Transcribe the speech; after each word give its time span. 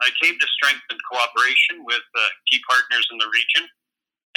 I 0.00 0.10
came 0.22 0.34
to 0.38 0.48
strengthen 0.58 0.98
cooperation 1.10 1.84
with 1.84 2.04
uh, 2.14 2.20
key 2.50 2.60
partners 2.68 3.06
in 3.12 3.18
the 3.18 3.30
region 3.30 3.68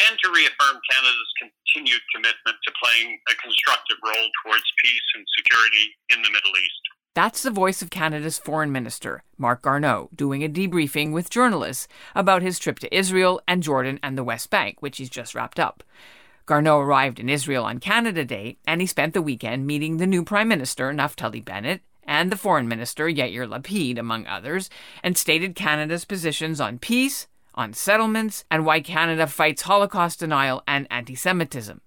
and 0.07 0.17
to 0.23 0.31
reaffirm 0.31 0.79
Canada's 0.89 1.33
continued 1.37 2.01
commitment 2.13 2.57
to 2.63 2.71
playing 2.81 3.19
a 3.29 3.35
constructive 3.35 3.97
role 4.03 4.29
towards 4.43 4.65
peace 4.83 5.07
and 5.15 5.25
security 5.37 5.85
in 6.09 6.21
the 6.21 6.31
Middle 6.31 6.55
East. 6.57 6.83
That's 7.13 7.43
the 7.43 7.51
voice 7.51 7.81
of 7.81 7.89
Canada's 7.89 8.39
Foreign 8.39 8.71
Minister, 8.71 9.23
Marc 9.37 9.63
Garneau, 9.63 10.09
doing 10.15 10.43
a 10.43 10.49
debriefing 10.49 11.11
with 11.11 11.29
journalists 11.29 11.87
about 12.15 12.41
his 12.41 12.57
trip 12.57 12.79
to 12.79 12.95
Israel 12.95 13.41
and 13.47 13.61
Jordan 13.61 13.99
and 14.01 14.17
the 14.17 14.23
West 14.23 14.49
Bank, 14.49 14.81
which 14.81 14.97
he's 14.97 15.09
just 15.09 15.35
wrapped 15.35 15.59
up. 15.59 15.83
Garneau 16.45 16.79
arrived 16.79 17.19
in 17.19 17.29
Israel 17.29 17.65
on 17.65 17.79
Canada 17.79 18.23
Day, 18.23 18.57
and 18.65 18.81
he 18.81 18.87
spent 18.87 19.13
the 19.13 19.21
weekend 19.21 19.67
meeting 19.67 19.97
the 19.97 20.07
new 20.07 20.23
Prime 20.23 20.47
Minister, 20.47 20.91
Naftali 20.93 21.43
Bennett, 21.43 21.81
and 22.11 22.29
the 22.29 22.35
Foreign 22.35 22.67
Minister, 22.67 23.05
Yair 23.05 23.47
Lapid, 23.47 23.97
among 23.97 24.27
others, 24.27 24.69
and 25.01 25.17
stated 25.17 25.55
Canada's 25.55 26.03
positions 26.03 26.59
on 26.59 26.77
peace, 26.77 27.27
on 27.55 27.71
settlements, 27.71 28.43
and 28.51 28.65
why 28.65 28.81
Canada 28.81 29.25
fights 29.25 29.61
Holocaust 29.61 30.19
denial 30.19 30.61
and 30.67 30.87
anti 30.91 31.15
Semitism. 31.15 31.79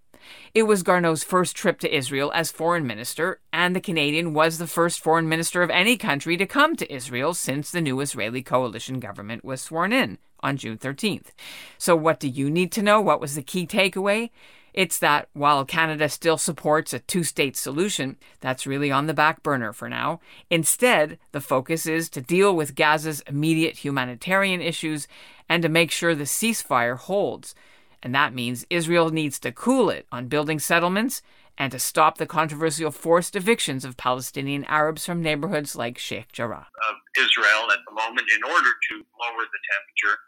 It 0.54 0.62
was 0.62 0.82
Garneau's 0.82 1.24
first 1.24 1.54
trip 1.54 1.78
to 1.80 1.94
Israel 1.94 2.32
as 2.34 2.50
foreign 2.50 2.86
minister, 2.86 3.40
and 3.52 3.76
the 3.76 3.82
Canadian 3.82 4.32
was 4.32 4.56
the 4.56 4.66
first 4.66 4.98
foreign 4.98 5.28
minister 5.28 5.62
of 5.62 5.68
any 5.68 5.98
country 5.98 6.38
to 6.38 6.46
come 6.46 6.74
to 6.76 6.90
Israel 6.90 7.34
since 7.34 7.70
the 7.70 7.82
new 7.82 8.00
Israeli 8.00 8.42
coalition 8.42 9.00
government 9.00 9.44
was 9.44 9.60
sworn 9.60 9.92
in 9.92 10.16
on 10.40 10.56
June 10.56 10.78
13th. 10.78 11.32
So, 11.76 11.94
what 11.94 12.18
do 12.18 12.28
you 12.28 12.48
need 12.48 12.72
to 12.72 12.82
know? 12.82 12.98
What 12.98 13.20
was 13.20 13.34
the 13.34 13.42
key 13.42 13.66
takeaway? 13.66 14.30
It's 14.74 14.98
that 14.98 15.28
while 15.34 15.64
Canada 15.64 16.08
still 16.08 16.36
supports 16.36 16.92
a 16.92 16.98
two 16.98 17.22
state 17.22 17.56
solution, 17.56 18.16
that's 18.40 18.66
really 18.66 18.90
on 18.90 19.06
the 19.06 19.14
back 19.14 19.42
burner 19.44 19.72
for 19.72 19.88
now. 19.88 20.20
Instead, 20.50 21.16
the 21.30 21.40
focus 21.40 21.86
is 21.86 22.08
to 22.10 22.20
deal 22.20 22.54
with 22.54 22.74
Gaza's 22.74 23.20
immediate 23.28 23.78
humanitarian 23.78 24.60
issues 24.60 25.06
and 25.48 25.62
to 25.62 25.68
make 25.68 25.92
sure 25.92 26.14
the 26.14 26.24
ceasefire 26.24 26.98
holds. 26.98 27.54
And 28.02 28.12
that 28.16 28.34
means 28.34 28.66
Israel 28.68 29.10
needs 29.10 29.38
to 29.40 29.52
cool 29.52 29.90
it 29.90 30.06
on 30.10 30.26
building 30.26 30.58
settlements 30.58 31.22
and 31.56 31.70
to 31.70 31.78
stop 31.78 32.18
the 32.18 32.26
controversial 32.26 32.90
forced 32.90 33.36
evictions 33.36 33.84
of 33.84 33.96
Palestinian 33.96 34.64
Arabs 34.64 35.06
from 35.06 35.22
neighborhoods 35.22 35.76
like 35.76 35.98
Sheikh 35.98 36.32
Jarrah. 36.32 36.66
Of 36.90 36.96
Israel 37.16 37.70
at 37.70 37.78
the 37.86 37.94
moment, 37.94 38.26
in 38.34 38.42
order 38.42 38.70
to 38.90 38.94
lower 38.96 39.44
the 39.46 39.62
temperature, 39.70 40.18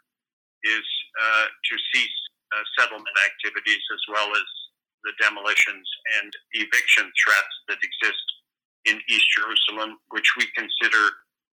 is 0.63 0.87
uh, 1.21 1.45
to 1.45 1.75
cease 1.93 2.26
uh, 2.53 2.63
settlement 2.79 3.17
activities 3.25 3.83
as 3.93 4.03
well 4.11 4.29
as 4.31 4.47
the 5.03 5.13
demolitions 5.21 5.87
and 6.21 6.31
eviction 6.53 7.11
threats 7.23 7.55
that 7.67 7.77
exist 7.83 8.25
in 8.85 8.99
East 9.09 9.27
Jerusalem, 9.35 9.97
which 10.09 10.27
we 10.37 10.45
consider 10.55 11.09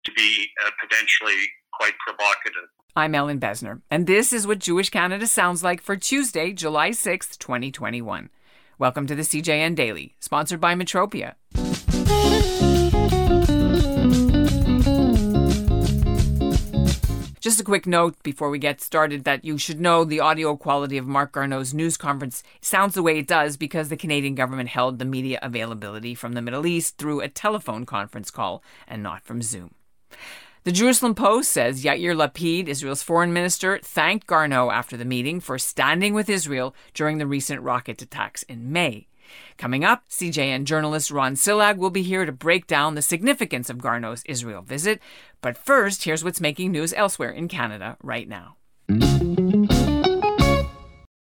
to 0.05 0.11
be 0.13 0.47
uh, 0.65 0.71
potentially 0.81 1.37
quite 1.73 1.93
provocative. 2.05 2.69
I'm 2.95 3.15
Ellin 3.15 3.39
Bessner, 3.39 3.81
and 3.89 4.05
this 4.05 4.31
is 4.31 4.45
what 4.45 4.59
Jewish 4.59 4.89
Canada 4.89 5.25
sounds 5.25 5.63
like 5.63 5.81
for 5.81 5.95
Tuesday, 5.95 6.53
July 6.53 6.91
6th, 6.91 7.37
2021. 7.39 8.29
Welcome 8.77 9.07
to 9.07 9.15
the 9.15 9.23
CJN 9.23 9.75
Daily, 9.75 10.15
sponsored 10.19 10.59
by 10.59 10.75
Metropia. 10.75 11.35
Just 17.43 17.59
a 17.59 17.63
quick 17.65 17.85
note 17.85 18.15
before 18.23 18.49
we 18.49 18.57
get 18.57 18.79
started 18.79 19.25
that 19.25 19.43
you 19.43 19.57
should 19.57 19.81
know 19.81 20.05
the 20.05 20.21
audio 20.21 20.55
quality 20.55 20.97
of 20.97 21.05
Marc 21.05 21.33
Garneau's 21.33 21.73
news 21.73 21.97
conference 21.97 22.41
sounds 22.61 22.95
the 22.95 23.03
way 23.03 23.19
it 23.19 23.27
does 23.27 23.57
because 23.57 23.89
the 23.89 23.97
Canadian 23.97 24.33
government 24.33 24.69
held 24.69 24.97
the 24.97 25.03
media 25.03 25.39
availability 25.41 26.15
from 26.15 26.35
the 26.35 26.41
Middle 26.41 26.65
East 26.65 26.97
through 26.97 27.19
a 27.19 27.27
telephone 27.27 27.85
conference 27.85 28.31
call 28.31 28.63
and 28.87 29.03
not 29.03 29.25
from 29.25 29.41
Zoom. 29.41 29.75
The 30.63 30.71
Jerusalem 30.71 31.15
Post 31.15 31.51
says 31.51 31.83
Yair 31.83 32.15
Lapid, 32.15 32.69
Israel's 32.69 33.03
foreign 33.03 33.33
minister, 33.33 33.77
thanked 33.83 34.25
Garneau 34.25 34.71
after 34.71 34.95
the 34.95 35.03
meeting 35.03 35.41
for 35.41 35.59
standing 35.59 36.13
with 36.13 36.29
Israel 36.29 36.73
during 36.93 37.17
the 37.17 37.27
recent 37.27 37.61
rocket 37.61 38.01
attacks 38.01 38.43
in 38.43 38.71
May. 38.71 39.07
Coming 39.57 39.83
up, 39.83 40.03
CJN 40.09 40.65
journalist 40.65 41.11
Ron 41.11 41.35
Csillag 41.35 41.77
will 41.77 41.89
be 41.89 42.03
here 42.03 42.25
to 42.25 42.31
break 42.31 42.67
down 42.67 42.95
the 42.95 43.01
significance 43.01 43.69
of 43.69 43.77
Garneau's 43.77 44.23
Israel 44.25 44.61
visit. 44.61 44.99
But 45.41 45.57
first, 45.57 46.03
here's 46.03 46.23
what's 46.23 46.41
making 46.41 46.71
news 46.71 46.93
elsewhere 46.93 47.31
in 47.31 47.47
Canada 47.47 47.97
right 48.01 48.27
now. 48.27 48.57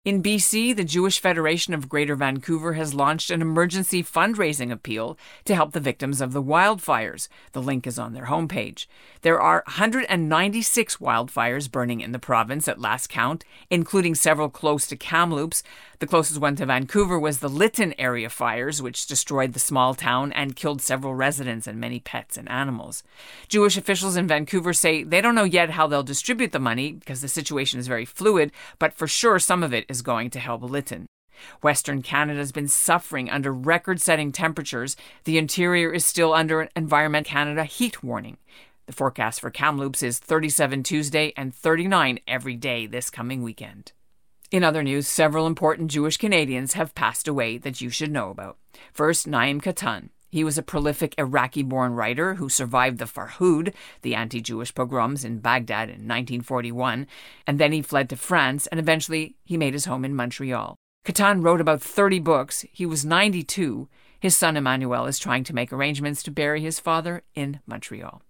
In 0.04 0.24
BC, 0.24 0.76
the 0.76 0.84
Jewish 0.84 1.20
Federation 1.20 1.76
of 1.76 1.88
Greater 1.88 2.16
Vancouver 2.16 2.74
has 2.74 2.96
launched 2.96 3.30
an 3.30 3.40
emergency 3.40 4.02
fundraising 4.02 4.72
appeal 4.72 5.16
to 5.46 5.54
help 5.54 5.74
the 5.74 5.80
victims 5.80 6.22
of 6.22 6.34
the 6.34 6.42
wildfires. 6.42 7.28
The 7.52 7.62
link 7.62 7.86
is 7.86 8.00
on 8.00 8.14
their 8.14 8.26
homepage. 8.26 8.88
There 9.22 9.40
are 9.40 9.62
196 9.68 10.98
wildfires 10.98 11.72
burning 11.72 12.02
in 12.02 12.14
the 12.14 12.18
province 12.18 12.68
at 12.68 12.82
last 12.82 13.10
count, 13.10 13.46
including 13.70 14.16
several 14.16 14.50
close 14.50 14.88
to 14.88 14.96
Kamloops. 14.96 15.62
The 16.00 16.08
closest 16.08 16.42
one 16.42 16.56
to 16.56 16.66
Vancouver 16.66 17.20
was 17.20 17.38
the 17.38 17.48
Lytton 17.48 17.94
area 18.00 18.30
fires, 18.32 18.82
which 18.82 19.06
destroyed 19.06 19.54
the 19.54 19.60
small 19.60 19.94
town 19.94 20.32
and 20.32 20.56
killed 20.56 20.82
several 20.82 21.14
residents 21.14 21.68
and 21.68 21.80
many 21.80 22.00
pets 22.00 22.38
and 22.38 22.50
animals. 22.50 23.04
Jewish 23.50 23.78
officials 23.78 24.18
in 24.18 24.26
Vancouver 24.26 24.74
say 24.74 25.04
they 25.04 25.22
don't 25.22 25.36
know 25.36 25.44
yet 25.44 25.70
how 25.70 25.86
they'll 25.86 26.02
distribute 26.02 26.54
the 26.54 26.60
money 26.60 26.92
because 26.92 27.22
the 27.22 27.28
situation 27.28 27.80
is 27.80 27.86
very 27.86 28.06
fluid, 28.06 28.52
but 28.80 28.96
for 28.96 29.06
sure 29.06 29.38
some 29.38 29.62
of 29.62 29.76
it 29.76 29.86
is 29.92 30.02
going 30.02 30.32
to 30.32 30.40
help 30.40 30.64
Lytton. 30.64 31.06
Western 31.62 32.02
Canada 32.02 32.40
has 32.40 32.52
been 32.52 32.68
suffering 32.68 33.30
under 33.30 33.54
record 33.54 34.02
setting 34.02 34.32
temperatures. 34.32 34.96
The 35.26 35.38
interior 35.38 35.92
is 35.92 36.06
still 36.06 36.34
under 36.34 36.62
an 36.62 36.70
Environment 36.76 37.28
Canada 37.28 37.64
heat 37.66 38.04
warning. 38.04 38.38
The 38.88 38.94
forecast 38.94 39.40
for 39.40 39.52
Kamloops 39.52 40.04
is 40.04 40.20
37 40.20 40.84
Tuesday 40.84 41.34
and 41.38 41.54
39 41.54 42.20
every 42.28 42.56
day 42.56 42.88
this 42.88 43.10
coming 43.10 43.44
weekend. 43.44 43.94
In 44.52 44.64
other 44.64 44.84
news, 44.84 45.08
several 45.08 45.48
important 45.48 45.92
Jewish 45.92 46.18
Canadians 46.18 46.74
have 46.74 46.94
passed 46.94 47.28
away 47.28 47.58
that 47.60 47.80
you 47.80 47.90
should 47.90 48.12
know 48.12 48.32
about. 48.32 48.58
First, 48.92 49.28
Naim 49.28 49.62
Kattan. 49.62 50.10
He 50.32 50.44
was 50.46 50.58
a 50.58 50.64
prolific 50.64 51.14
Iraqi 51.18 51.62
born 51.62 51.94
writer 51.94 52.36
who 52.36 52.48
survived 52.48 52.98
the 52.98 53.06
Farhud, 53.06 53.74
the 54.02 54.16
anti 54.16 54.42
Jewish 54.42 54.74
pogroms 54.74 55.26
in 55.26 55.40
Baghdad 55.40 55.90
in 55.90 56.08
1941, 56.08 57.06
and 57.46 57.60
then 57.60 57.74
he 57.74 57.82
fled 57.82 58.10
to 58.10 58.16
France 58.16 58.66
and 58.68 58.80
eventually 58.80 59.36
he 59.44 59.58
made 59.58 59.74
his 59.74 59.86
home 59.86 60.06
in 60.06 60.16
Montreal. 60.16 60.76
Kattan 61.06 61.44
wrote 61.44 61.60
about 61.60 61.82
30 61.82 62.20
books. 62.20 62.66
He 62.72 62.86
was 62.86 63.04
92. 63.04 63.90
His 64.20 64.38
son 64.38 64.56
Emmanuel 64.56 65.08
is 65.08 65.20
trying 65.20 65.44
to 65.46 65.56
make 65.56 65.74
arrangements 65.74 66.24
to 66.24 66.32
bury 66.32 66.62
his 66.62 66.80
father 66.80 67.24
in 67.36 67.60
Montreal. 67.66 68.22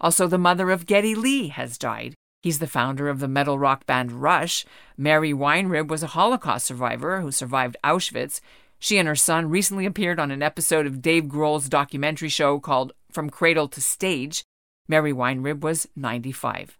Also, 0.00 0.26
the 0.26 0.38
mother 0.38 0.70
of 0.70 0.86
Geddy 0.86 1.14
Lee 1.14 1.48
has 1.48 1.78
died. 1.78 2.14
He's 2.42 2.58
the 2.58 2.66
founder 2.66 3.08
of 3.08 3.20
the 3.20 3.28
metal 3.28 3.58
rock 3.58 3.86
band 3.86 4.12
Rush. 4.12 4.64
Mary 4.96 5.32
Weinrib 5.32 5.88
was 5.88 6.02
a 6.02 6.08
Holocaust 6.08 6.66
survivor 6.66 7.20
who 7.20 7.32
survived 7.32 7.76
Auschwitz. 7.82 8.40
She 8.82 8.96
and 8.96 9.06
her 9.06 9.14
son 9.14 9.50
recently 9.50 9.84
appeared 9.84 10.18
on 10.18 10.30
an 10.30 10.42
episode 10.42 10.86
of 10.86 11.02
Dave 11.02 11.24
Grohl's 11.24 11.68
documentary 11.68 12.30
show 12.30 12.58
called 12.58 12.94
From 13.12 13.28
Cradle 13.28 13.68
to 13.68 13.80
Stage. 13.80 14.42
Mary 14.88 15.12
Weinrib 15.12 15.60
was 15.60 15.86
95. 15.94 16.78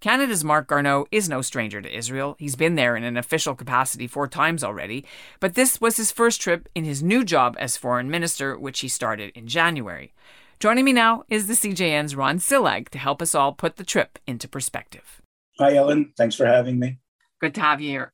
Canada's 0.00 0.42
Marc 0.42 0.66
Garneau 0.66 1.06
is 1.12 1.28
no 1.28 1.40
stranger 1.40 1.80
to 1.80 1.96
Israel. 1.96 2.34
He's 2.40 2.56
been 2.56 2.74
there 2.74 2.96
in 2.96 3.04
an 3.04 3.16
official 3.16 3.54
capacity 3.54 4.08
four 4.08 4.26
times 4.26 4.64
already, 4.64 5.06
but 5.38 5.54
this 5.54 5.80
was 5.80 5.96
his 5.96 6.10
first 6.10 6.40
trip 6.40 6.68
in 6.74 6.84
his 6.84 7.04
new 7.04 7.24
job 7.24 7.56
as 7.60 7.76
foreign 7.76 8.10
minister, 8.10 8.58
which 8.58 8.80
he 8.80 8.88
started 8.88 9.30
in 9.36 9.46
January. 9.46 10.12
Joining 10.58 10.84
me 10.84 10.92
now 10.92 11.22
is 11.28 11.46
the 11.46 11.54
CJN's 11.54 12.16
Ron 12.16 12.38
Csillag 12.40 12.88
to 12.88 12.98
help 12.98 13.22
us 13.22 13.36
all 13.36 13.52
put 13.52 13.76
the 13.76 13.84
trip 13.84 14.18
into 14.26 14.48
perspective. 14.48 15.22
Hi, 15.60 15.76
Ellin. 15.76 16.12
Thanks 16.16 16.34
for 16.34 16.46
having 16.46 16.80
me. 16.80 16.98
Good 17.40 17.54
to 17.54 17.60
have 17.60 17.80
you 17.80 17.90
here. 17.90 18.12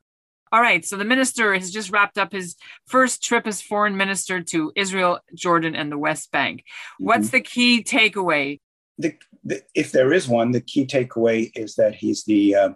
All 0.50 0.60
right, 0.60 0.84
so 0.84 0.96
the 0.96 1.04
minister 1.04 1.52
has 1.54 1.70
just 1.70 1.90
wrapped 1.90 2.18
up 2.18 2.32
his 2.32 2.56
first 2.86 3.22
trip 3.22 3.46
as 3.46 3.60
foreign 3.60 3.96
minister 3.96 4.42
to 4.42 4.72
Israel, 4.76 5.20
Jordan, 5.34 5.74
and 5.74 5.92
the 5.92 5.98
West 5.98 6.32
Bank. 6.32 6.64
What's 6.98 7.26
mm-hmm. 7.26 7.36
the 7.36 7.40
key 7.42 7.82
takeaway? 7.82 8.60
The, 8.96 9.14
the, 9.44 9.62
if 9.74 9.92
there 9.92 10.12
is 10.12 10.26
one, 10.26 10.52
the 10.52 10.60
key 10.60 10.86
takeaway 10.86 11.50
is 11.54 11.74
that 11.74 11.94
he's 11.94 12.24
the 12.24 12.54
uh, 12.54 12.70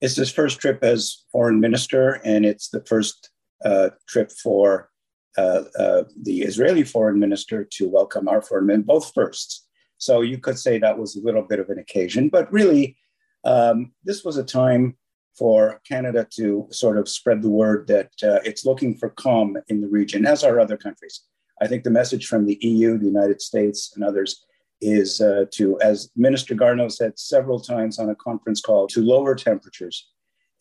it's 0.00 0.16
his 0.16 0.30
first 0.30 0.60
trip 0.60 0.84
as 0.84 1.24
foreign 1.32 1.60
minister, 1.60 2.20
and 2.24 2.44
it's 2.44 2.68
the 2.68 2.84
first 2.84 3.30
uh, 3.64 3.90
trip 4.06 4.30
for 4.30 4.90
uh, 5.38 5.62
uh, 5.78 6.04
the 6.22 6.42
Israeli 6.42 6.84
foreign 6.84 7.18
minister 7.18 7.64
to 7.64 7.88
welcome 7.88 8.28
our 8.28 8.42
foreign 8.42 8.66
minister, 8.66 8.86
both 8.86 9.12
firsts. 9.14 9.66
So 9.96 10.20
you 10.20 10.38
could 10.38 10.58
say 10.58 10.78
that 10.78 10.98
was 10.98 11.16
a 11.16 11.22
little 11.22 11.42
bit 11.42 11.58
of 11.58 11.70
an 11.70 11.78
occasion, 11.78 12.28
but 12.28 12.52
really, 12.52 12.96
um, 13.44 13.92
this 14.04 14.24
was 14.24 14.36
a 14.36 14.44
time 14.44 14.96
for 15.36 15.80
Canada 15.86 16.26
to 16.36 16.66
sort 16.70 16.96
of 16.96 17.08
spread 17.08 17.42
the 17.42 17.50
word 17.50 17.86
that 17.88 18.10
uh, 18.22 18.40
it's 18.44 18.64
looking 18.64 18.96
for 18.96 19.10
calm 19.10 19.56
in 19.68 19.80
the 19.80 19.88
region, 19.88 20.26
as 20.26 20.44
are 20.44 20.60
other 20.60 20.76
countries. 20.76 21.22
I 21.60 21.66
think 21.66 21.84
the 21.84 21.90
message 21.90 22.26
from 22.26 22.46
the 22.46 22.58
EU, 22.60 22.98
the 22.98 23.06
United 23.06 23.40
States, 23.40 23.92
and 23.94 24.04
others 24.04 24.44
is 24.80 25.20
uh, 25.20 25.46
to, 25.52 25.80
as 25.80 26.10
Minister 26.16 26.54
Garneau 26.54 26.88
said 26.88 27.18
several 27.18 27.60
times 27.60 27.98
on 27.98 28.10
a 28.10 28.14
conference 28.14 28.60
call, 28.60 28.86
to 28.88 29.02
lower 29.02 29.34
temperatures 29.34 30.08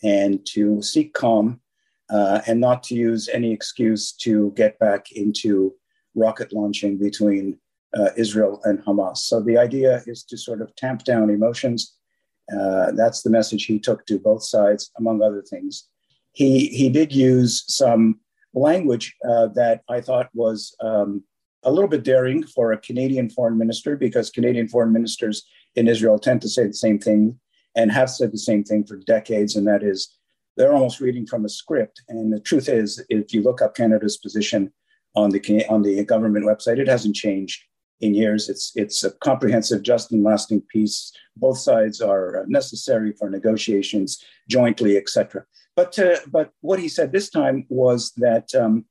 and 0.04 0.46
to 0.48 0.82
seek 0.82 1.14
calm 1.14 1.60
uh, 2.10 2.42
and 2.48 2.60
not 2.60 2.84
to 2.84 2.96
use 2.96 3.30
any 3.30 3.52
excuse 3.52 4.12
to 4.12 4.54
get 4.56 4.78
back 4.80 5.12
into 5.12 5.74
rocket 6.16 6.54
launching 6.54 6.98
between 6.98 7.58
uh, 7.98 8.10
Israel 8.18 8.62
and 8.64 8.80
Hamas. 8.86 9.18
So 9.18 9.42
the 9.42 9.58
idea 9.58 10.04
is 10.06 10.24
to 10.26 10.38
sort 10.38 10.62
of 10.62 10.76
tamp 10.76 11.04
down 11.04 11.30
emotions. 11.30 11.98
Uh, 12.52 12.92
that's 12.92 13.22
the 13.22 13.30
message 13.30 13.66
he 13.66 13.80
took 13.80 14.06
to 14.06 14.20
both 14.20 14.44
sides, 14.44 14.92
among 14.98 15.22
other 15.22 15.42
things. 15.42 15.88
He, 16.34 16.68
he 16.68 16.90
did 16.90 17.14
use 17.14 17.64
some 17.68 18.20
language 18.54 19.16
uh, 19.28 19.48
that 19.56 19.82
I 19.90 20.02
thought 20.02 20.30
was 20.34 20.76
um, 20.82 21.24
a 21.64 21.72
little 21.72 21.90
bit 21.90 22.04
daring 22.04 22.44
for 22.44 22.72
a 22.72 22.78
Canadian 22.78 23.30
foreign 23.30 23.58
minister, 23.58 23.96
because 23.96 24.30
Canadian 24.30 24.68
foreign 24.68 24.92
ministers 24.92 25.44
in 25.76 25.88
Israel 25.88 26.20
tend 26.20 26.42
to 26.42 26.50
say 26.50 26.68
the 26.68 26.74
same 26.74 27.00
thing 27.00 27.40
and 27.76 27.92
have 27.92 28.10
said 28.10 28.32
the 28.32 28.38
same 28.38 28.64
thing 28.64 28.84
for 28.84 28.98
decades, 28.98 29.56
and 29.56 29.66
that 29.68 29.84
is 29.84 30.18
they're 30.58 30.74
almost 30.74 31.00
reading 31.00 31.26
from 31.26 31.46
a 31.46 31.50
script. 31.50 32.02
And 32.10 32.32
the 32.32 32.40
truth 32.40 32.70
is, 32.70 33.04
if 33.10 33.34
you 33.34 33.42
look 33.42 33.62
up 33.62 33.76
Canada's 33.76 34.18
position 34.18 34.72
on 35.16 35.32
the 35.32 35.66
on 35.68 35.82
the 35.82 36.04
government 36.04 36.46
website, 36.46 36.78
it 36.78 36.88
hasn't 36.88 37.16
changed 37.16 37.64
in 38.02 38.14
years. 38.14 38.50
It's 38.50 38.72
it's 38.76 39.04
a 39.04 39.12
comprehensive, 39.12 39.84
just 39.84 40.12
and 40.12 40.24
lasting 40.24 40.62
peace. 40.70 41.12
Both 41.36 41.60
sides 41.60 42.02
are 42.02 42.46
necessary 42.48 43.14
for 43.14 43.30
negotiations 43.30 44.24
jointly, 44.50 44.98
etc. 44.98 45.46
But 45.76 45.98
uh, 45.98 46.18
but 46.32 46.52
what 46.62 46.80
he 46.80 46.88
said 46.88 47.12
this 47.12 47.30
time 47.30 47.66
was 47.70 48.12
that 48.18 48.54
um, 48.56 48.86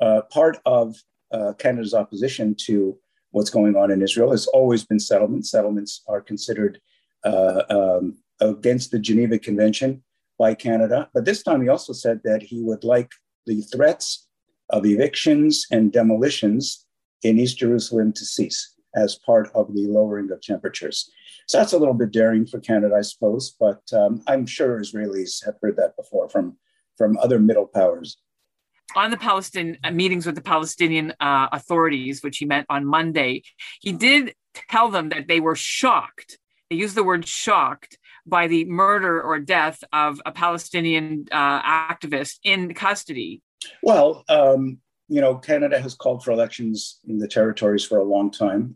uh, 0.00 0.22
part 0.30 0.58
of 0.66 0.96
uh, 1.32 1.54
Canada's 1.58 1.94
opposition 1.94 2.54
to 2.66 2.98
what's 3.30 3.50
going 3.50 3.76
on 3.76 3.90
in 3.90 4.02
Israel 4.02 4.30
has 4.30 4.46
always 4.48 4.84
been 4.84 5.00
settlements. 5.00 5.50
Settlements 5.50 6.02
are 6.06 6.20
considered 6.20 6.80
uh, 7.24 7.62
um, 7.70 8.18
against 8.40 8.90
the 8.90 8.98
Geneva 8.98 9.38
Convention 9.38 10.02
by 10.38 10.54
Canada. 10.54 11.08
But 11.14 11.24
this 11.24 11.42
time 11.42 11.62
he 11.62 11.68
also 11.68 11.92
said 11.92 12.20
that 12.24 12.42
he 12.42 12.62
would 12.62 12.84
like 12.84 13.10
the 13.46 13.62
threats 13.62 14.28
of 14.70 14.86
evictions 14.86 15.66
and 15.70 15.92
demolitions 15.92 16.86
in 17.22 17.38
East 17.38 17.58
Jerusalem 17.58 18.12
to 18.12 18.24
cease 18.24 18.74
as 18.94 19.16
part 19.16 19.50
of 19.54 19.72
the 19.74 19.86
lowering 19.86 20.30
of 20.30 20.40
temperatures. 20.42 21.10
So 21.46 21.58
that's 21.58 21.72
a 21.72 21.78
little 21.78 21.94
bit 21.94 22.12
daring 22.12 22.46
for 22.46 22.60
Canada, 22.60 22.94
I 22.96 23.02
suppose, 23.02 23.54
but 23.58 23.80
um, 23.92 24.22
I'm 24.26 24.46
sure 24.46 24.80
Israelis 24.80 25.44
have 25.44 25.54
heard 25.62 25.76
that 25.76 25.96
before 25.96 26.28
from, 26.28 26.56
from 26.96 27.16
other 27.18 27.38
middle 27.38 27.66
powers. 27.66 28.18
On 28.94 29.10
the 29.10 29.16
Palestinian 29.16 29.78
uh, 29.82 29.90
meetings 29.90 30.26
with 30.26 30.34
the 30.34 30.42
Palestinian 30.42 31.14
uh, 31.20 31.48
authorities, 31.52 32.22
which 32.22 32.38
he 32.38 32.44
met 32.44 32.66
on 32.68 32.84
Monday, 32.84 33.42
he 33.80 33.92
did 33.92 34.34
tell 34.70 34.90
them 34.90 35.08
that 35.08 35.28
they 35.28 35.40
were 35.40 35.56
shocked. 35.56 36.38
They 36.68 36.76
used 36.76 36.94
the 36.94 37.04
word 37.04 37.26
shocked 37.26 37.98
by 38.26 38.48
the 38.48 38.66
murder 38.66 39.20
or 39.20 39.38
death 39.38 39.82
of 39.92 40.20
a 40.26 40.32
Palestinian 40.32 41.26
uh, 41.32 41.62
activist 41.62 42.38
in 42.44 42.74
custody. 42.74 43.40
Well, 43.82 44.24
um, 44.28 44.78
you 45.12 45.20
know, 45.20 45.34
Canada 45.34 45.78
has 45.78 45.94
called 45.94 46.24
for 46.24 46.30
elections 46.30 47.00
in 47.06 47.18
the 47.18 47.28
territories 47.28 47.84
for 47.84 47.98
a 47.98 48.10
long 48.14 48.30
time. 48.30 48.74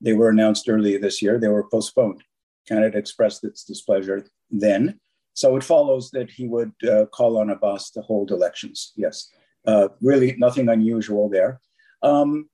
They 0.00 0.12
were 0.12 0.30
announced 0.30 0.68
earlier 0.68 1.00
this 1.00 1.20
year, 1.20 1.40
they 1.40 1.48
were 1.48 1.68
postponed. 1.68 2.22
Canada 2.68 2.96
expressed 2.98 3.42
its 3.42 3.64
displeasure 3.64 4.24
then. 4.48 5.00
So 5.34 5.56
it 5.56 5.64
follows 5.64 6.12
that 6.12 6.30
he 6.30 6.46
would 6.46 6.72
uh, 6.88 7.06
call 7.06 7.36
on 7.36 7.50
Abbas 7.50 7.90
to 7.92 8.00
hold 8.02 8.30
elections. 8.30 8.92
Yes, 8.94 9.28
uh, 9.66 9.88
really 10.00 10.36
nothing 10.38 10.68
unusual 10.68 11.28
there. 11.28 11.60
Um, 12.04 12.48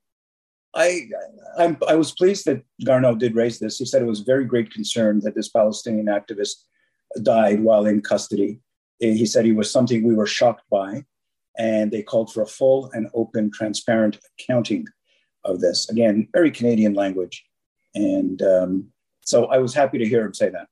I, 0.73 1.01
I, 1.59 1.77
I 1.87 1.95
was 1.95 2.11
pleased 2.13 2.45
that 2.45 2.63
Garneau 2.83 3.15
did 3.15 3.35
raise 3.35 3.59
this. 3.59 3.77
He 3.77 3.85
said 3.85 4.01
it 4.01 4.05
was 4.05 4.21
very 4.21 4.45
great 4.45 4.73
concern 4.73 5.19
that 5.19 5.35
this 5.35 5.49
Palestinian 5.49 6.07
activist 6.07 6.55
died 7.21 7.59
while 7.59 7.85
in 7.85 8.01
custody. 8.01 8.59
He 8.99 9.27
said 9.27 9.45
he 9.45 9.51
was 9.51 9.69
something 9.69 10.03
we 10.03 10.15
were 10.15 10.25
shocked 10.25 10.63
by 10.71 11.03
and 11.59 11.91
they 11.91 12.01
called 12.01 12.33
for 12.33 12.41
a 12.41 12.47
full 12.47 12.89
and 12.93 13.07
open, 13.13 13.51
transparent 13.51 14.17
accounting 14.39 14.87
of 15.43 15.59
this. 15.59 15.89
Again, 15.89 16.27
very 16.33 16.49
Canadian 16.49 16.93
language. 16.93 17.45
And 17.93 18.41
um, 18.41 18.87
so 19.25 19.45
I 19.45 19.57
was 19.59 19.73
happy 19.73 19.97
to 19.99 20.07
hear 20.07 20.25
him 20.25 20.33
say 20.33 20.49
that. 20.49 20.67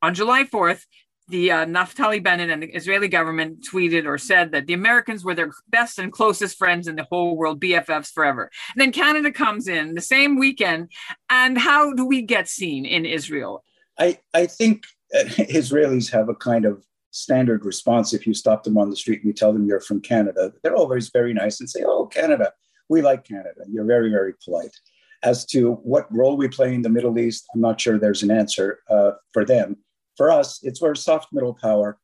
On 0.00 0.14
July 0.14 0.44
4th, 0.44 0.84
the 1.26 1.50
uh, 1.50 1.66
Naftali 1.66 2.22
Bennett 2.22 2.50
and 2.50 2.62
the 2.62 2.68
Israeli 2.68 3.08
government 3.08 3.66
tweeted 3.70 4.06
or 4.06 4.16
said 4.16 4.52
that 4.52 4.66
the 4.66 4.72
Americans 4.72 5.24
were 5.24 5.34
their 5.34 5.50
best 5.68 5.98
and 5.98 6.10
closest 6.10 6.56
friends 6.56 6.88
in 6.88 6.96
the 6.96 7.06
whole 7.10 7.36
world, 7.36 7.60
BFFs 7.60 8.12
forever. 8.12 8.50
And 8.74 8.80
then 8.80 8.92
Canada 8.92 9.30
comes 9.30 9.68
in 9.68 9.94
the 9.94 10.00
same 10.00 10.38
weekend. 10.38 10.90
And 11.28 11.58
how 11.58 11.92
do 11.92 12.06
we 12.06 12.22
get 12.22 12.48
seen 12.48 12.86
in 12.86 13.04
Israel? 13.04 13.62
I, 13.98 14.18
I 14.32 14.46
think 14.46 14.84
uh, 15.14 15.24
Israelis 15.24 16.10
have 16.12 16.28
a 16.28 16.34
kind 16.34 16.64
of 16.64 16.82
standard 17.18 17.64
response 17.64 18.14
if 18.14 18.26
you 18.26 18.32
stop 18.32 18.62
them 18.62 18.78
on 18.78 18.90
the 18.90 18.96
street 18.96 19.20
and 19.20 19.26
you 19.26 19.32
tell 19.32 19.52
them 19.52 19.66
you're 19.66 19.80
from 19.80 20.00
Canada. 20.00 20.52
They're 20.62 20.76
always 20.76 21.10
very 21.10 21.34
nice 21.34 21.58
and 21.60 21.68
say, 21.68 21.82
Oh, 21.84 22.06
Canada, 22.06 22.52
we 22.88 23.02
like 23.02 23.24
Canada. 23.24 23.62
You're 23.68 23.84
very, 23.84 24.10
very 24.10 24.34
polite. 24.44 24.76
As 25.24 25.44
to 25.46 25.72
what 25.82 26.12
role 26.14 26.36
we 26.36 26.46
play 26.46 26.74
in 26.74 26.82
the 26.82 26.88
Middle 26.88 27.18
East, 27.18 27.46
I'm 27.52 27.60
not 27.60 27.80
sure 27.80 27.98
there's 27.98 28.22
an 28.22 28.30
answer 28.30 28.80
uh, 28.88 29.12
for 29.32 29.44
them. 29.44 29.76
For 30.16 30.30
us, 30.30 30.60
it's 30.62 30.80
we're 30.80 30.94
soft 30.94 31.32
middle 31.32 31.54
power. 31.54 31.98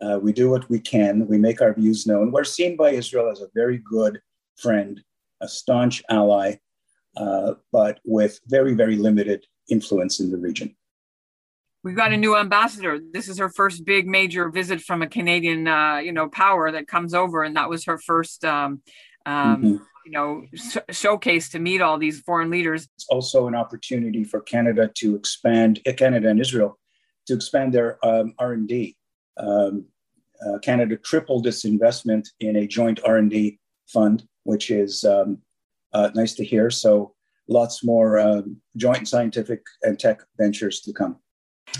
Uh, 0.00 0.18
we 0.22 0.32
do 0.32 0.48
what 0.48 0.70
we 0.70 0.78
can. 0.78 1.26
We 1.26 1.36
make 1.36 1.60
our 1.60 1.74
views 1.74 2.06
known. 2.06 2.30
We're 2.30 2.44
seen 2.44 2.76
by 2.76 2.90
Israel 2.90 3.30
as 3.30 3.40
a 3.40 3.48
very 3.54 3.78
good 3.78 4.20
friend, 4.56 5.02
a 5.40 5.48
staunch 5.48 6.02
ally, 6.08 6.56
uh, 7.16 7.54
but 7.72 8.00
with 8.04 8.38
very, 8.46 8.74
very 8.74 8.96
limited 8.96 9.46
influence 9.68 10.20
in 10.20 10.30
the 10.30 10.38
region. 10.38 10.74
We've 11.82 11.96
got 11.96 12.12
a 12.12 12.16
new 12.16 12.36
ambassador. 12.36 12.98
This 13.12 13.28
is 13.28 13.38
her 13.38 13.48
first 13.48 13.86
big 13.86 14.06
major 14.06 14.50
visit 14.50 14.82
from 14.82 15.00
a 15.00 15.06
Canadian, 15.06 15.66
uh, 15.66 15.96
you 15.96 16.12
know, 16.12 16.28
power 16.28 16.70
that 16.70 16.86
comes 16.86 17.14
over, 17.14 17.42
and 17.42 17.56
that 17.56 17.70
was 17.70 17.86
her 17.86 17.96
first, 17.96 18.44
um, 18.44 18.82
um, 19.24 19.56
mm-hmm. 19.56 19.76
you 20.04 20.12
know, 20.12 20.44
sh- 20.54 20.76
showcase 20.90 21.48
to 21.50 21.58
meet 21.58 21.80
all 21.80 21.96
these 21.96 22.20
foreign 22.20 22.50
leaders. 22.50 22.86
It's 22.96 23.06
also 23.08 23.48
an 23.48 23.54
opportunity 23.54 24.24
for 24.24 24.42
Canada 24.42 24.90
to 24.96 25.16
expand, 25.16 25.80
uh, 25.86 25.92
Canada 25.94 26.28
and 26.28 26.38
Israel, 26.38 26.78
to 27.28 27.34
expand 27.34 27.72
their 27.72 28.04
um, 28.04 28.34
R 28.38 28.52
and 28.52 28.68
D. 28.68 28.96
Um, 29.38 29.86
uh, 30.46 30.58
Canada 30.58 30.98
tripled 30.98 31.46
its 31.46 31.64
investment 31.64 32.28
in 32.40 32.56
a 32.56 32.66
joint 32.66 33.00
R 33.06 33.16
and 33.16 33.30
D 33.30 33.58
fund, 33.86 34.24
which 34.44 34.70
is 34.70 35.02
um, 35.04 35.38
uh, 35.94 36.10
nice 36.14 36.34
to 36.34 36.44
hear. 36.44 36.68
So, 36.68 37.14
lots 37.48 37.82
more 37.82 38.18
um, 38.18 38.60
joint 38.76 39.08
scientific 39.08 39.62
and 39.82 39.98
tech 39.98 40.20
ventures 40.38 40.80
to 40.82 40.92
come. 40.92 41.16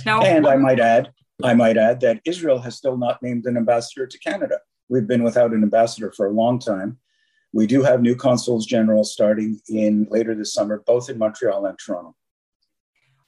Now, 0.06 0.22
and 0.22 0.46
I 0.46 0.56
might 0.56 0.80
add, 0.80 1.12
I 1.42 1.54
might 1.54 1.76
add 1.76 2.00
that 2.00 2.20
Israel 2.24 2.58
has 2.60 2.76
still 2.76 2.96
not 2.96 3.22
named 3.22 3.46
an 3.46 3.56
ambassador 3.56 4.06
to 4.06 4.18
Canada. 4.18 4.58
We've 4.88 5.06
been 5.06 5.22
without 5.22 5.52
an 5.52 5.62
ambassador 5.62 6.12
for 6.16 6.26
a 6.26 6.32
long 6.32 6.58
time. 6.58 6.98
We 7.52 7.66
do 7.66 7.82
have 7.82 8.00
new 8.00 8.14
consuls 8.14 8.66
general 8.66 9.04
starting 9.04 9.60
in 9.68 10.06
later 10.10 10.34
this 10.34 10.54
summer, 10.54 10.82
both 10.86 11.08
in 11.10 11.18
Montreal 11.18 11.66
and 11.66 11.78
Toronto. 11.78 12.14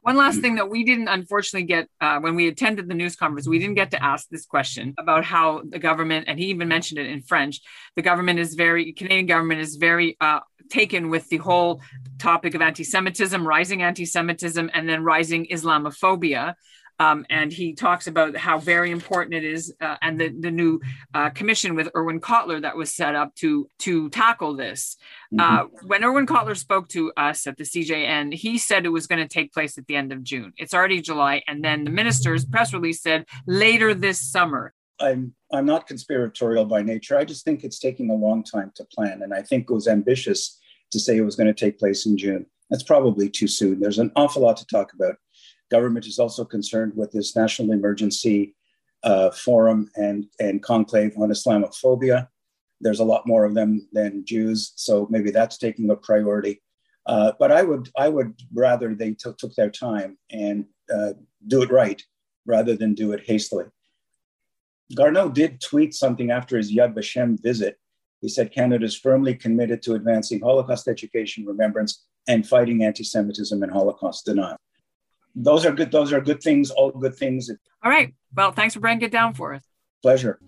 One 0.03 0.17
last 0.17 0.41
thing 0.41 0.57
that 0.57 0.69
we 0.69 0.83
didn't 0.83 1.07
unfortunately 1.07 1.67
get 1.67 1.89
uh, 2.01 2.19
when 2.19 2.35
we 2.35 2.49
attended 2.49 2.89
the 2.89 2.95
news 2.95 3.15
conference, 3.15 3.47
we 3.47 3.61
didn't 3.61 3.77
get 3.77 3.93
to 3.93 4.03
ask 4.03 4.29
this 4.29 4.45
question 4.45 4.95
about 4.99 5.25
how 5.25 5.63
the 5.65 5.79
government, 5.79 6.25
and 6.27 6.41
he 6.41 6.47
even 6.47 6.67
mentioned 6.67 6.99
it 6.99 7.07
in 7.07 7.23
French, 7.23 7.61
the 7.95 8.03
government 8.03 8.41
is 8.41 8.55
very, 8.55 8.93
Canadian 8.93 9.27
government 9.27 9.61
is 9.61 9.77
very 9.77 10.17
uh, 10.21 10.41
taken 10.73 11.11
with 11.11 11.29
the 11.29 11.37
whole 11.37 11.81
topic 12.19 12.55
of 12.55 12.63
anti 12.63 12.83
Semitism, 12.85 13.47
rising 13.47 13.83
anti 13.83 14.05
Semitism, 14.05 14.71
and 14.73 14.89
then 14.89 15.05
rising 15.05 15.47
Islamophobia. 15.47 16.55
Um, 16.99 17.27
and 17.31 17.53
he 17.53 17.75
talks 17.75 18.07
about 18.07 18.37
how 18.37 18.59
very 18.59 18.91
important 18.91 19.35
it 19.35 19.45
is, 19.45 19.75
uh, 19.81 19.97
and 20.03 20.21
the, 20.21 20.29
the 20.29 20.51
new 20.51 20.81
uh, 21.15 21.31
commission 21.31 21.75
with 21.75 21.89
Irwin 21.97 22.21
Cotler 22.21 22.63
that 22.63 22.77
was 22.77 22.95
set 22.95 23.15
up 23.17 23.35
to 23.37 23.69
to 23.81 24.09
tackle 24.11 24.55
this. 24.55 24.97
Mm-hmm. 25.35 25.41
Uh, 25.41 25.65
when 25.87 26.05
Irwin 26.05 26.27
Cotler 26.27 26.57
spoke 26.57 26.89
to 26.89 27.13
us 27.17 27.47
at 27.47 27.57
the 27.57 27.65
CJN, 27.65 28.35
he 28.35 28.57
said 28.57 28.85
it 28.85 28.91
was 28.91 29.07
going 29.07 29.21
to 29.21 29.29
take 29.29 29.53
place 29.53 29.79
at 29.79 29.87
the 29.87 29.97
end 29.97 30.13
of 30.13 30.23
June. 30.23 30.53
It's 30.57 30.75
already 30.75 31.01
July, 31.01 31.43
and 31.49 31.65
then 31.65 31.85
the 31.85 31.91
minister's 31.91 32.45
press 32.45 32.73
release 32.73 33.03
said 33.03 33.27
later 33.47 33.95
this 33.95 34.21
summer. 34.21 34.73
I'm 35.01 35.35
I'm 35.53 35.67
not 35.67 35.89
conspiratorial 35.89 36.67
by 36.67 36.83
nature. 36.83 37.19
I 37.19 37.25
just 37.25 37.45
think 37.45 37.65
it's 37.65 37.81
taking 37.81 38.11
a 38.11 38.15
long 38.15 38.45
time 38.45 38.71
to 38.77 38.85
plan, 38.85 39.23
and 39.23 39.35
I 39.35 39.43
think 39.43 39.69
it 39.69 39.75
was 39.75 39.89
ambitious 39.89 40.61
to 40.93 41.01
say 41.01 41.17
it 41.17 41.23
was 41.23 41.37
going 41.37 41.53
to 41.53 41.55
take 41.55 41.79
place 41.79 42.07
in 42.07 42.17
June. 42.17 42.47
That's 42.71 42.83
probably 42.83 43.29
too 43.29 43.49
soon. 43.49 43.81
There's 43.81 43.99
an 43.99 44.13
awful 44.17 44.43
lot 44.43 44.57
to 44.59 44.67
talk 44.67 44.93
about. 44.95 45.17
Government 45.71 46.07
is 46.07 46.19
also 46.19 46.45
concerned 46.45 46.93
with 46.95 47.13
this 47.13 47.35
national 47.35 47.73
emergency 47.73 48.55
uh, 49.03 49.31
forum 49.31 49.91
and, 49.97 50.27
and 50.39 50.63
conclave 50.63 51.15
on 51.19 51.31
Islamophobia. 51.31 52.29
There's 52.81 53.01
a 53.01 53.05
lot 53.05 53.27
more 53.27 53.45
of 53.45 53.55
them 53.55 53.89
than 53.93 54.25
Jews, 54.25 54.73
so 54.77 55.07
maybe 55.11 55.31
that's 55.31 55.59
taking 55.59 55.91
a 55.91 55.97
priority. 55.97 56.63
Uh, 57.07 57.33
but 57.39 57.51
I 57.51 57.63
would 57.63 57.89
I 57.97 58.09
would 58.09 58.35
rather 58.55 58.95
they 58.95 59.11
t- 59.13 59.31
took 59.37 59.55
their 59.55 59.71
time 59.71 60.19
and 60.31 60.67
uh, 60.93 61.15
do 61.47 61.63
it 61.63 61.71
right 61.71 62.01
rather 62.47 62.77
than 62.77 62.95
do 62.95 63.13
it 63.13 63.25
hastily. 63.25 63.65
Garneau 64.95 65.29
did 65.29 65.61
tweet 65.61 65.95
something 65.95 66.31
after 66.31 66.57
his 66.57 66.73
Yad 66.73 66.95
Vashem 66.95 67.41
visit 67.43 67.77
he 68.23 68.29
said 68.29 68.53
Canada 68.53 68.87
is 68.87 68.97
firmly 68.97 69.35
committed 69.35 69.83
to 69.83 69.95
advancing 69.95 70.41
Holocaust 70.41 70.87
education, 70.89 71.45
remembrance, 71.45 72.07
and 72.29 72.47
fighting 72.47 72.85
anti-Semitism 72.85 73.61
and 73.63 73.73
Holocaust 73.73 74.25
denial. 74.25 74.57
Those 75.35 75.67
are 75.67 75.73
good. 75.73 75.91
Those 75.91 76.13
are 76.13 76.21
good 76.21 76.41
things. 76.41 76.71
All 76.71 76.93
good 76.93 77.17
things. 77.17 77.51
All 77.83 77.91
right. 77.91 78.15
Well, 78.35 78.53
thanks 78.53 78.75
for 78.75 78.81
bringing 78.81 79.03
it 79.03 79.11
down 79.11 79.35
for 79.35 79.55
us. 79.55 79.63
Pleasure. 80.03 80.39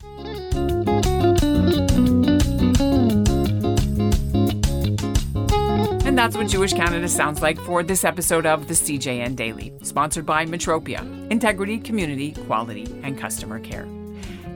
And 6.06 6.16
that's 6.16 6.36
what 6.36 6.46
Jewish 6.46 6.74
Canada 6.74 7.08
sounds 7.08 7.42
like 7.42 7.58
for 7.58 7.82
this 7.82 8.04
episode 8.04 8.46
of 8.46 8.68
the 8.68 8.74
CJN 8.74 9.34
Daily, 9.34 9.72
sponsored 9.82 10.24
by 10.24 10.46
Metropia 10.46 11.00
Integrity, 11.28 11.78
Community, 11.78 12.32
Quality, 12.46 12.86
and 13.02 13.18
Customer 13.18 13.58
Care. 13.58 13.88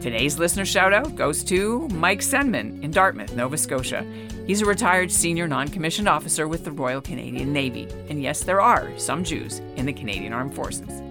Today's 0.00 0.38
listener 0.38 0.64
shout 0.64 0.93
out 0.93 1.17
goes 1.17 1.43
to 1.45 1.88
Mike 1.88 2.21
Senman 2.21 2.81
in 2.85 2.93
Dartmouth, 2.93 3.35
Nova 3.35 3.59
Scotia. 3.59 4.07
He's 4.47 4.62
a 4.62 4.67
retired 4.67 5.11
senior 5.11 5.49
non 5.49 5.67
commissioned 5.67 6.09
officer 6.09 6.47
with 6.47 6.64
the 6.64 6.71
Royal 6.71 7.00
Canadian 7.00 7.52
Navy. 7.52 7.88
And 8.09 8.23
yes, 8.23 8.45
there 8.45 8.61
are 8.61 8.97
some 8.97 9.25
Jews 9.25 9.59
in 9.75 9.87
the 9.87 9.93
Canadian 9.93 10.33
Armed 10.33 10.55
Forces. 10.55 11.02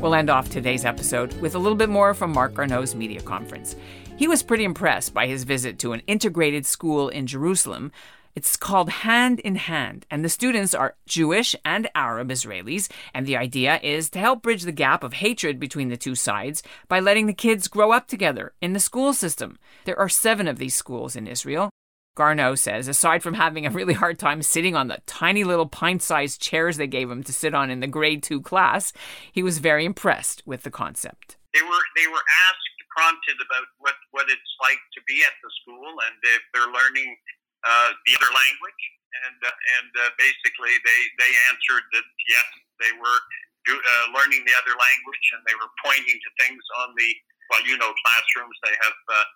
We'll 0.00 0.16
end 0.16 0.28
off 0.28 0.50
today's 0.50 0.84
episode 0.84 1.32
with 1.40 1.54
a 1.54 1.58
little 1.60 1.78
bit 1.78 1.88
more 1.88 2.14
from 2.14 2.32
Marc 2.32 2.54
Garneau's 2.54 2.96
media 2.96 3.22
conference. 3.22 3.76
He 4.16 4.26
was 4.26 4.42
pretty 4.42 4.64
impressed 4.64 5.14
by 5.14 5.28
his 5.28 5.44
visit 5.44 5.78
to 5.78 5.92
an 5.92 6.02
integrated 6.08 6.66
school 6.66 7.10
in 7.10 7.28
Jerusalem 7.28 7.92
it's 8.34 8.56
called 8.56 8.88
Hand 8.88 9.40
in 9.40 9.56
Hand, 9.56 10.06
and 10.10 10.24
the 10.24 10.28
students 10.28 10.74
are 10.74 10.96
Jewish 11.06 11.54
and 11.64 11.90
Arab 11.94 12.30
Israelis, 12.30 12.90
and 13.12 13.26
the 13.26 13.36
idea 13.36 13.78
is 13.82 14.08
to 14.10 14.18
help 14.18 14.42
bridge 14.42 14.62
the 14.62 14.72
gap 14.72 15.04
of 15.04 15.14
hatred 15.14 15.60
between 15.60 15.88
the 15.88 15.96
two 15.96 16.14
sides 16.14 16.62
by 16.88 16.98
letting 16.98 17.26
the 17.26 17.34
kids 17.34 17.68
grow 17.68 17.92
up 17.92 18.08
together 18.08 18.54
in 18.62 18.72
the 18.72 18.80
school 18.80 19.12
system. 19.12 19.58
There 19.84 19.98
are 19.98 20.08
seven 20.08 20.48
of 20.48 20.58
these 20.58 20.74
schools 20.74 21.14
in 21.14 21.26
Israel. 21.26 21.70
Garneau 22.14 22.54
says, 22.54 22.88
aside 22.88 23.22
from 23.22 23.34
having 23.34 23.66
a 23.66 23.70
really 23.70 23.94
hard 23.94 24.18
time 24.18 24.42
sitting 24.42 24.76
on 24.76 24.88
the 24.88 25.00
tiny 25.06 25.44
little 25.44 25.68
pint 25.68 26.02
sized 26.02 26.40
chairs 26.40 26.76
they 26.76 26.86
gave 26.86 27.10
him 27.10 27.22
to 27.24 27.32
sit 27.32 27.54
on 27.54 27.70
in 27.70 27.80
the 27.80 27.86
grade 27.86 28.22
two 28.22 28.40
class, 28.40 28.92
he 29.32 29.42
was 29.42 29.58
very 29.58 29.84
impressed 29.84 30.42
with 30.46 30.62
the 30.62 30.70
concept. 30.70 31.36
They 31.54 31.62
were, 31.62 31.84
they 31.96 32.06
were 32.06 32.24
asked, 32.48 32.72
prompted 32.96 33.36
about 33.40 33.66
what, 33.80 33.96
what 34.12 34.28
it's 34.28 34.52
like 34.60 34.80
to 34.92 35.00
be 35.08 35.24
at 35.24 35.32
the 35.40 35.50
school 35.64 35.88
and 36.04 36.16
if 36.36 36.42
they're 36.52 36.68
learning 36.68 37.16
uh, 37.64 37.90
the 38.06 38.12
other 38.18 38.32
language, 38.32 38.82
and 39.26 39.38
uh, 39.42 39.76
and 39.80 39.90
uh, 40.02 40.10
basically 40.18 40.74
they 40.84 41.00
they 41.20 41.32
answered 41.52 41.84
that 41.94 42.06
yes, 42.28 42.48
they 42.82 42.92
were 42.98 43.20
do, 43.66 43.74
uh, 43.78 44.06
learning 44.14 44.42
the 44.44 44.56
other 44.58 44.74
language, 44.74 45.26
and 45.34 45.42
they 45.46 45.56
were 45.58 45.70
pointing 45.84 46.18
to 46.18 46.30
things 46.42 46.62
on 46.82 46.94
the 46.98 47.10
well, 47.50 47.62
you 47.68 47.76
know, 47.78 47.92
classrooms. 48.04 48.56
They 48.64 48.76
have 48.80 48.98
uh, 49.12 49.26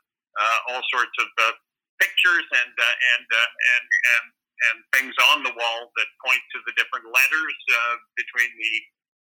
uh, 0.41 0.59
all 0.73 0.83
sorts 0.93 1.17
of 1.21 1.29
uh, 1.39 1.53
pictures 2.01 2.47
and 2.49 2.75
uh, 2.75 2.97
and 3.17 3.27
uh, 3.29 3.51
and 3.77 3.87
and 3.87 4.25
and 4.57 4.77
things 4.97 5.15
on 5.33 5.45
the 5.45 5.55
wall 5.55 5.81
that 5.97 6.09
point 6.25 6.43
to 6.57 6.59
the 6.65 6.75
different 6.81 7.07
letters 7.13 7.59
uh, 7.73 7.95
between 8.17 8.51
the 8.57 8.75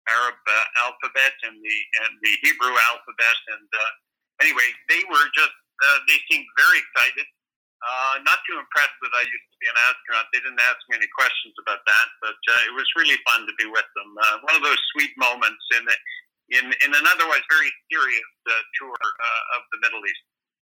Arab 0.08 0.38
uh, 0.48 0.84
alphabet 0.88 1.36
and 1.44 1.56
the 1.60 1.78
and 2.08 2.12
the 2.24 2.32
Hebrew 2.44 2.74
alphabet. 2.92 3.38
And 3.56 3.68
uh, 3.68 3.92
anyway, 4.42 4.68
they 4.88 5.02
were 5.08 5.28
just 5.36 5.56
uh, 5.84 5.98
they 6.08 6.18
seemed 6.32 6.48
very 6.56 6.80
excited. 6.80 7.26
Uh, 7.78 8.18
not 8.26 8.42
too 8.42 8.58
impressed 8.58 8.98
that 8.98 9.14
I 9.14 9.22
used 9.22 9.48
to 9.54 9.58
be 9.62 9.70
an 9.70 9.78
astronaut. 9.86 10.26
They 10.34 10.42
didn't 10.42 10.62
ask 10.66 10.82
me 10.90 10.98
any 10.98 11.10
questions 11.14 11.54
about 11.62 11.78
that, 11.86 12.08
but 12.18 12.40
uh, 12.50 12.66
it 12.66 12.74
was 12.74 12.86
really 12.98 13.18
fun 13.22 13.46
to 13.46 13.54
be 13.54 13.70
with 13.70 13.86
them. 13.94 14.10
Uh, 14.18 14.36
one 14.42 14.58
of 14.58 14.66
those 14.66 14.80
sweet 14.94 15.14
moments 15.14 15.62
in 15.78 15.86
the, 15.86 15.96
in, 16.58 16.64
in 16.82 16.90
an 16.90 17.06
otherwise 17.06 17.44
very 17.46 17.70
serious 17.86 18.32
uh, 18.50 18.62
tour 18.82 18.98
uh, 18.98 19.56
of 19.58 19.62
the 19.70 19.78
Middle 19.86 20.02
East. 20.02 20.24